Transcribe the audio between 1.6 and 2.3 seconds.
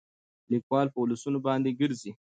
ګرځي